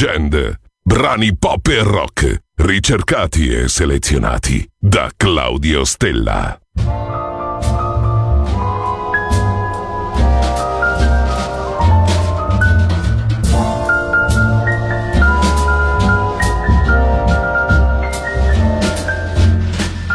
Legend. 0.00 0.60
Brani 0.80 1.36
pop 1.36 1.66
e 1.66 1.82
rock, 1.82 2.42
ricercati 2.54 3.52
e 3.52 3.66
selezionati 3.66 4.64
da 4.78 5.10
Claudio 5.16 5.84
Stella. 5.84 6.56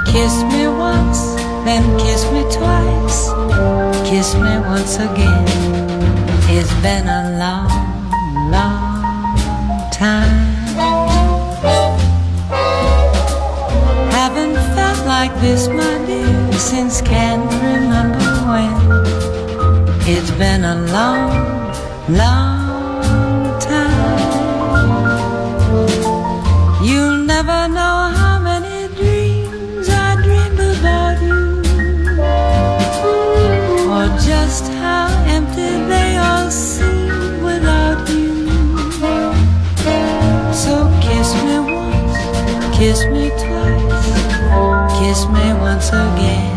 Kiss 0.06 0.44
me 0.44 0.66
once, 0.68 1.36
then 1.66 1.98
kiss 1.98 2.24
me 2.32 2.44
twice. 2.44 3.34
Kiss 4.06 4.34
me 4.36 4.60
once 4.60 4.98
again. 4.98 5.44
It's 6.48 6.72
been 6.82 7.10
a 7.10 7.36
long, 7.38 7.73
like 15.20 15.36
this, 15.42 15.68
my 15.68 15.96
dear, 16.08 16.54
since 16.54 17.00
can't 17.02 17.48
remember 17.70 18.32
when. 18.52 18.74
It's 20.14 20.32
been 20.42 20.64
a 20.76 20.78
long, 20.98 21.32
long 22.22 23.60
time. 23.72 24.22
You'll 26.88 27.22
never 27.34 27.60
know 27.78 28.03
once 45.74 45.90
again. 45.90 46.56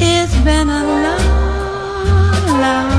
It's 0.00 0.34
been 0.42 0.68
a 0.68 0.82
long, 1.04 2.60
long 2.60 2.89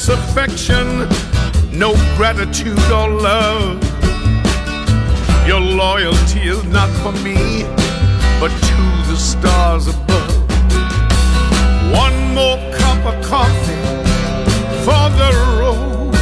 sense 0.00 0.18
affection, 0.18 1.08
no 1.78 1.92
gratitude 2.16 2.78
or 2.90 3.08
love. 3.08 3.82
Your 5.46 5.60
loyalty 5.60 6.40
is 6.40 6.62
not 6.64 6.88
for 7.02 7.12
me, 7.22 7.64
but 8.40 8.50
to 8.68 8.80
the 9.10 9.16
stars 9.16 9.88
above. 9.88 10.36
One 11.92 12.34
more 12.34 12.58
cup 12.72 13.04
of 13.12 13.24
coffee 13.24 13.84
for 14.86 15.04
the 15.20 15.30
road. 15.60 16.14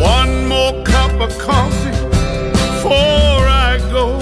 One 0.00 0.48
more 0.48 0.84
cup 0.84 1.12
of 1.20 1.36
coffee 1.38 1.96
before 2.52 3.42
I 3.68 3.78
go 3.90 4.20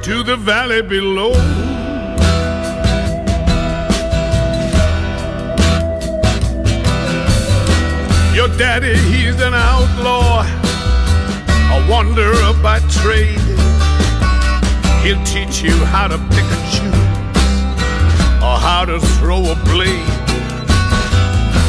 to 0.00 0.22
the 0.22 0.36
valley 0.36 0.82
below. 0.82 1.61
daddy, 8.62 8.96
he's 9.10 9.40
an 9.42 9.54
outlaw, 9.54 10.44
a 11.74 11.78
wanderer 11.90 12.52
by 12.62 12.78
trade. 13.02 13.58
He'll 15.02 15.24
teach 15.24 15.62
you 15.62 15.74
how 15.86 16.06
to 16.06 16.16
pick 16.30 16.46
a 16.46 16.60
choose 16.70 16.94
or 18.38 18.54
how 18.68 18.84
to 18.84 19.00
throw 19.18 19.40
a 19.50 19.56
blade. 19.66 20.14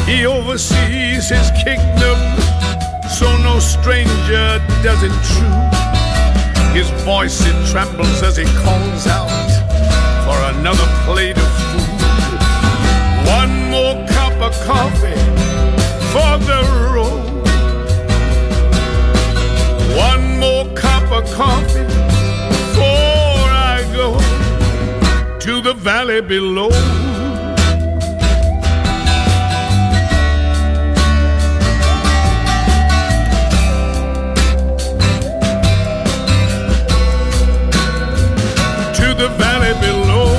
He 0.06 0.24
oversees 0.24 1.28
his 1.34 1.50
kingdom, 1.66 2.18
so 3.18 3.26
no 3.42 3.58
stranger 3.58 4.62
does 4.86 5.02
it 5.02 5.16
true. 5.34 5.60
His 6.78 6.88
voice 7.02 7.40
it 7.44 7.58
trembles 7.72 8.22
as 8.22 8.36
he 8.36 8.44
calls 8.62 9.08
out 9.08 9.50
for 10.24 10.38
another 10.54 10.86
plate 11.06 11.38
of 11.44 11.50
food. 11.58 11.98
One 13.40 13.52
more 13.74 13.96
cup 14.14 14.34
of 14.40 14.52
coffee 14.64 15.34
for 16.14 16.38
the 16.38 16.73
coffin 21.34 21.86
before 21.86 23.48
I 23.50 23.82
go 23.92 24.16
to 25.40 25.60
the 25.60 25.74
valley 25.74 26.20
below. 26.20 26.70
To 38.94 39.14
the 39.22 39.28
valley 39.36 39.74
below. 39.80 40.30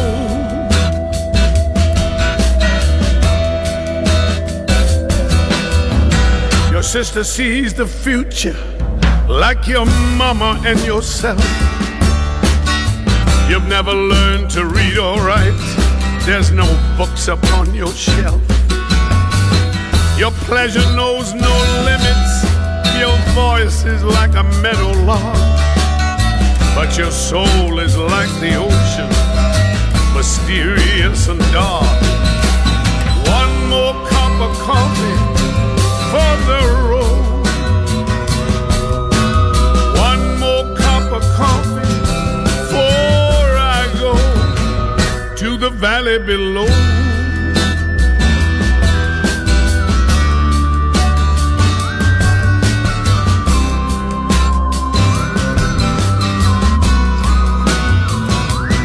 Your 6.71 6.83
sister 6.83 7.25
sees 7.25 7.73
the 7.73 7.85
future 7.85 8.55
like 9.39 9.67
your 9.67 9.85
mama 10.17 10.61
and 10.65 10.79
yourself. 10.85 11.43
You've 13.49 13.67
never 13.67 13.91
learned 13.93 14.49
to 14.51 14.65
read 14.65 14.97
or 14.97 15.17
write, 15.19 15.59
there's 16.25 16.51
no 16.51 16.65
books 16.97 17.27
upon 17.27 17.73
your 17.75 17.91
shelf. 17.91 18.41
Your 20.17 20.31
pleasure 20.47 20.87
knows 20.95 21.33
no 21.33 21.53
limits, 21.83 22.33
your 22.97 23.17
voice 23.35 23.83
is 23.83 24.03
like 24.03 24.35
a 24.35 24.43
meadow 24.63 24.91
lark, 25.03 25.37
but 26.73 26.97
your 26.97 27.11
soul 27.11 27.79
is 27.79 27.97
like 27.97 28.31
the 28.39 28.55
ocean, 28.55 29.09
mysterious 30.15 31.27
and 31.27 31.41
dark. 31.51 32.01
One 33.27 33.69
more 33.69 33.93
cup 34.07 34.39
of 34.39 34.57
coffee 34.59 35.24
valley 45.85 46.17
below. 46.17 46.65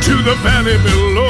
To 0.02 0.14
the 0.28 0.34
valley 0.42 0.76
below. 0.84 1.29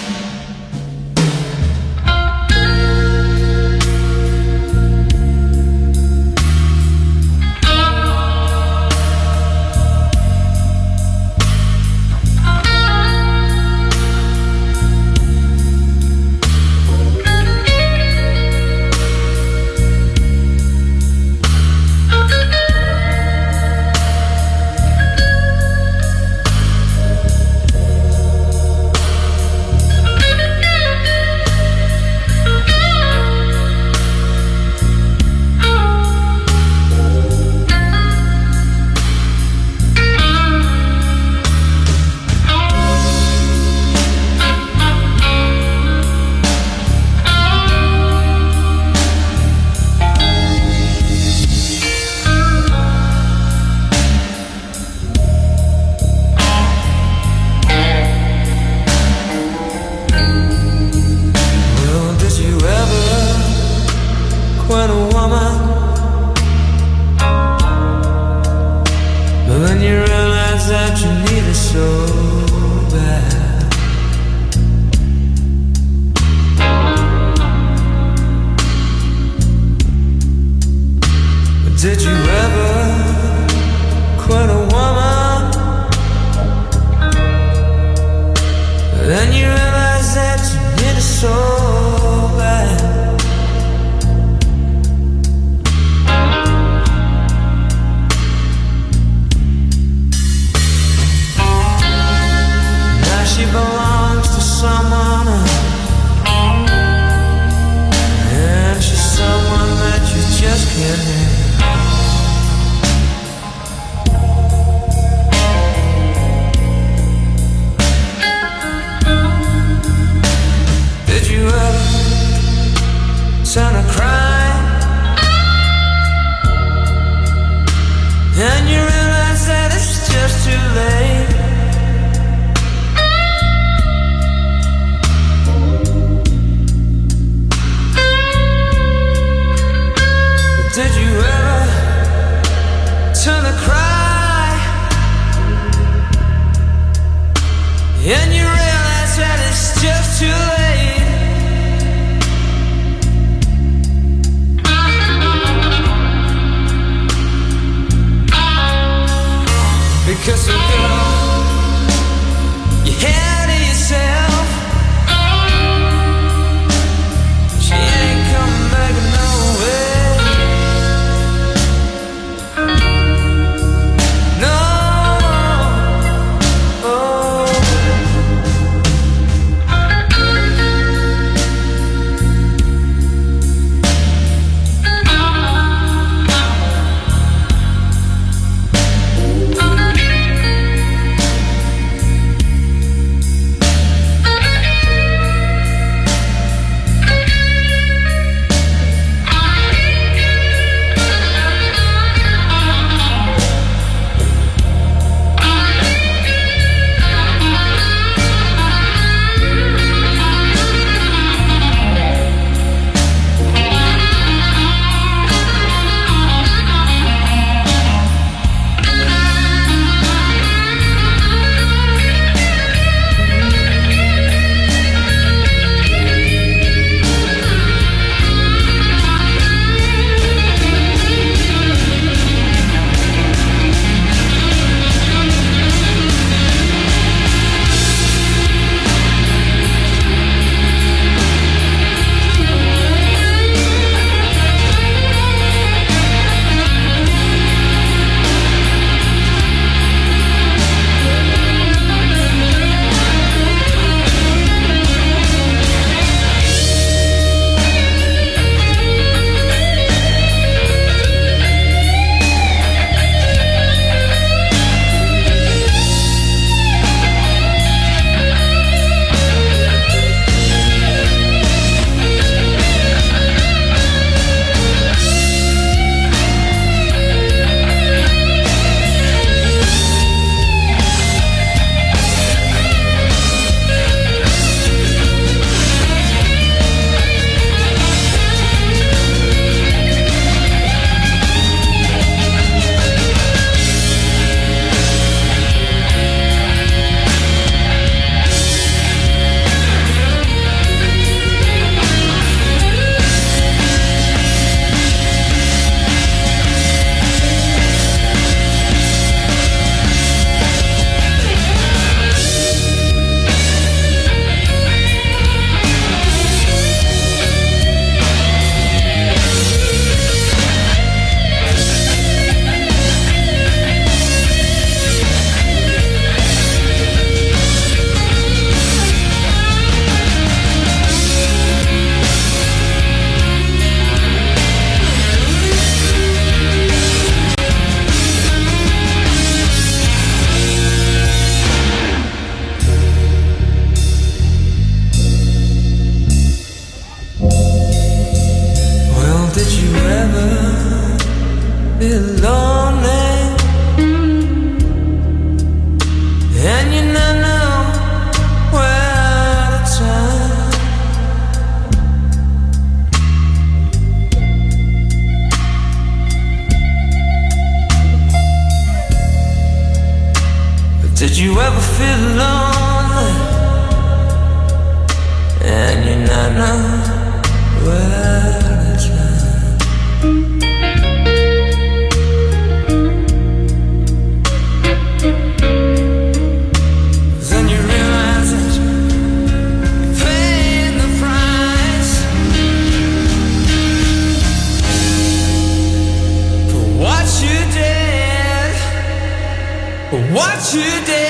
What 400.21 400.53
you 400.53 400.85
did. 400.85 401.00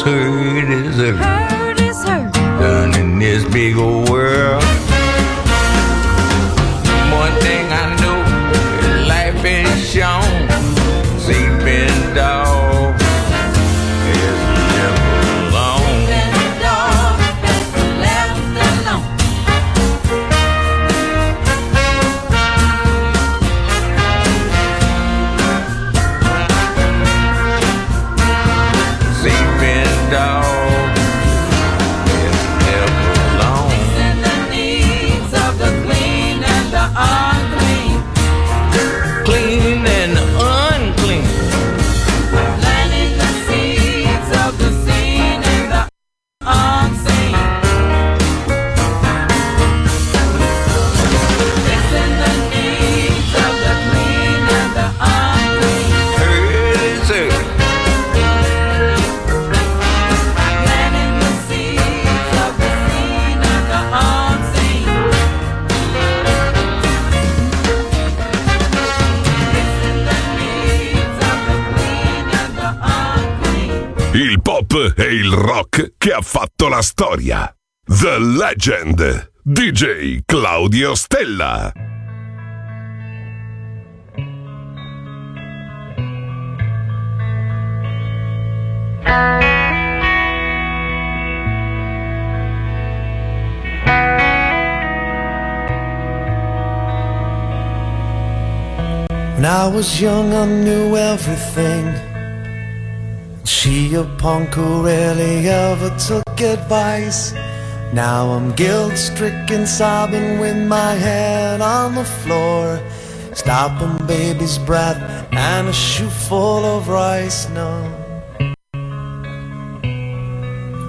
hurt 0.00 0.70
is 0.70 0.96
hurt. 0.96 1.16
Hurt 1.16 1.80
is 1.80 2.02
hurt. 2.02 2.32
Done 2.32 2.94
in 3.00 3.18
this 3.18 3.44
big 3.52 3.76
old 3.76 4.08
world. 4.08 4.67
La 76.78 76.82
storia. 76.82 77.56
The 77.86 78.18
Legend. 78.20 79.30
DJ 79.44 80.22
Claudio 80.26 80.94
Stella. 80.94 81.72
When 99.34 99.44
I 99.44 99.68
was 99.68 100.00
young, 100.00 100.32
I 100.32 100.46
knew 100.46 100.96
everything. 100.96 102.07
She 103.48 103.94
a 103.94 104.04
punk 104.04 104.50
who 104.50 104.84
rarely 104.84 105.48
ever 105.48 105.88
took 105.96 106.38
advice. 106.38 107.32
Now 107.94 108.32
I'm 108.32 108.52
guilt 108.52 108.98
stricken, 108.98 109.66
sobbing 109.66 110.38
with 110.38 110.68
my 110.68 110.92
head 110.92 111.62
on 111.62 111.94
the 111.94 112.04
floor. 112.04 112.78
Stopping 113.32 114.06
baby's 114.06 114.58
breath 114.58 114.98
and 115.32 115.66
a 115.66 115.72
shoe 115.72 116.10
full 116.10 116.62
of 116.62 116.88
rice. 116.88 117.48
No, 117.48 117.72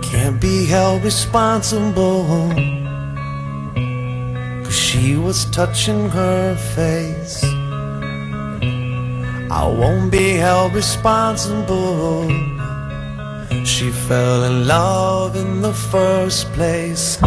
can't 0.03 0.41
be 0.41 0.66
held 0.66 1.01
responsible. 1.01 2.26
Cause 4.66 4.76
she 4.76 5.16
was 5.16 5.45
touching 5.45 6.10
her 6.10 6.55
face. 6.76 7.41
I 9.52 9.66
won't 9.66 10.12
be 10.12 10.34
held 10.34 10.76
responsible. 10.76 12.30
She 13.66 13.89
fell 13.89 14.43
in 14.43 14.68
love 14.68 15.36
in 15.36 15.62
the 15.62 15.74
first 15.74 16.54
place. 16.54 17.18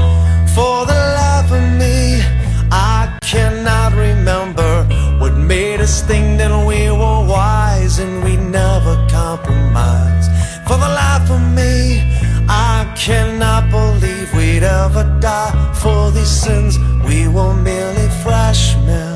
For 0.55 0.87
the 0.87 1.01
life 1.21 1.51
of 1.51 1.65
me, 1.81 2.23
I 2.71 3.19
cannot 3.23 3.95
remember 3.95 4.85
what 5.19 5.35
made 5.35 5.81
us 5.81 6.03
think 6.03 6.39
that 6.39 6.53
we 6.65 6.91
were 6.91 7.27
wise 7.27 7.99
and 7.99 8.23
we 8.23 8.37
never 8.37 8.95
compromised. 9.11 10.31
For 10.69 10.77
the 10.77 10.93
life 11.05 11.29
of 11.29 11.43
me, 11.59 12.03
I 12.49 12.93
cannot 12.97 13.69
believe 13.69 14.33
we'd 14.33 14.63
ever 14.63 15.05
die 15.21 15.53
for 15.75 16.13
these 16.13 16.31
sins. 16.31 16.79
We 17.05 17.27
were 17.27 17.53
merely 17.53 18.09
freshmen. 18.23 19.12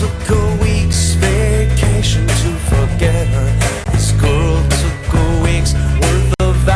Took 0.00 0.30
a 0.30 0.56
week's 0.62 1.12
vacation 1.12 2.26
to 2.26 2.50
forget 2.72 3.26
her. 3.36 3.50
This 3.92 4.12
girl 4.12 4.56
took 4.82 5.12
a 5.12 5.42
week's 5.44 5.74
worth 5.74 6.34
of 6.40 6.68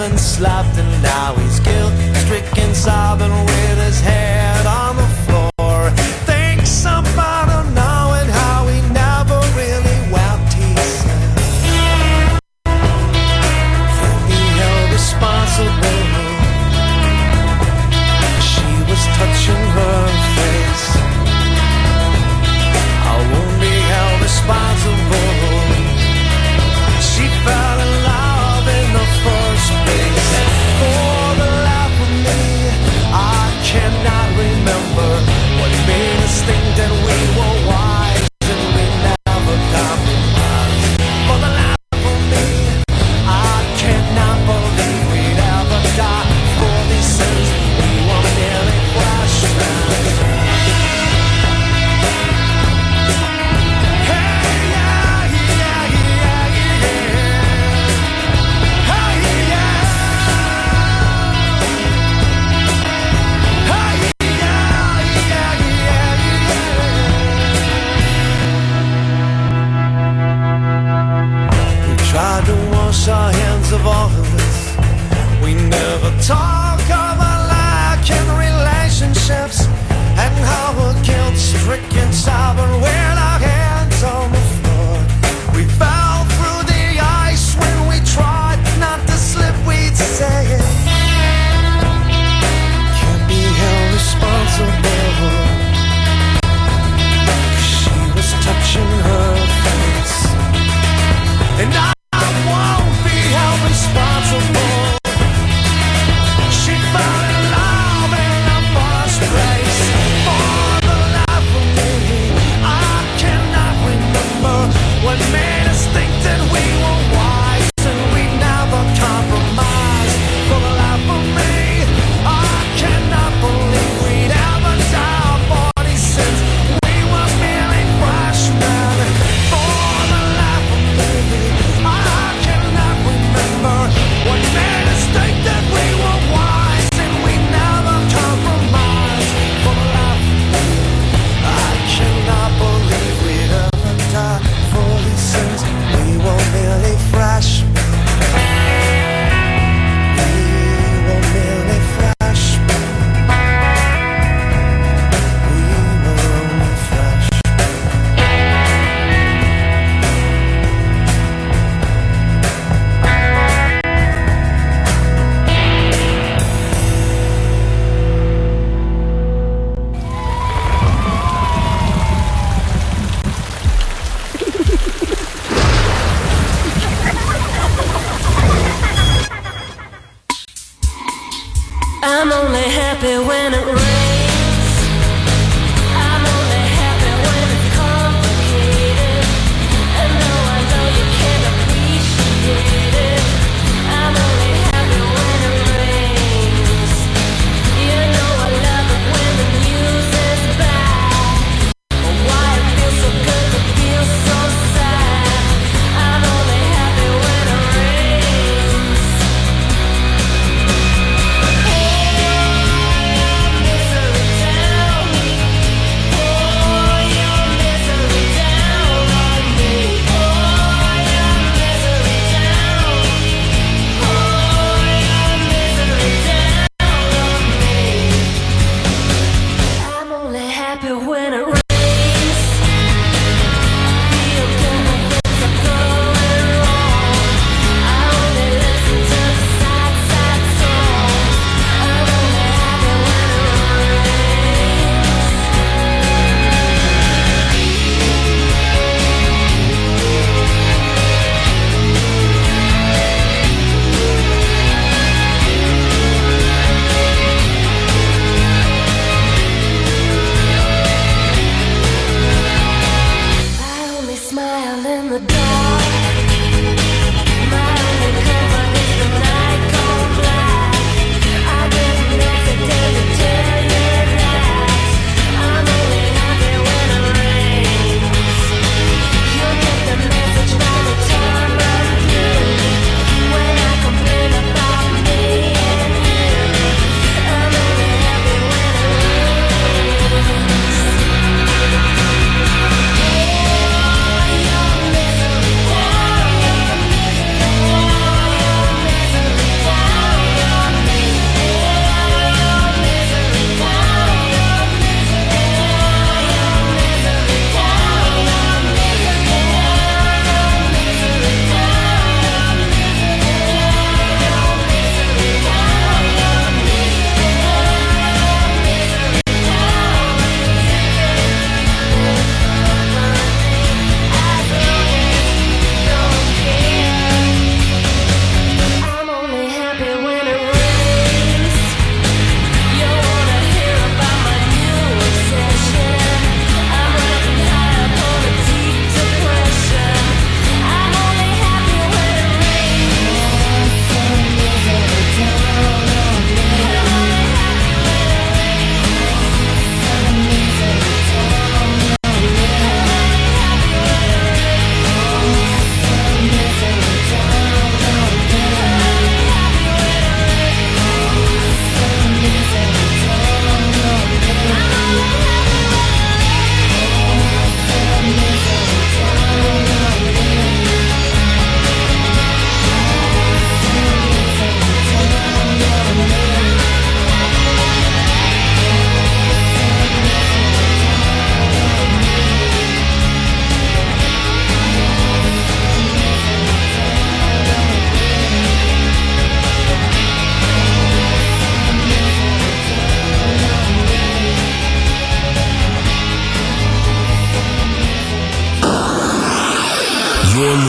and 0.00 0.18
slapped, 0.18 0.76
and 0.76 0.90
now 1.00 1.36
he's 1.36 1.60
guilt 1.60 1.94
stricken, 2.24 2.74
sobbing 2.74 3.30
with 3.30 3.67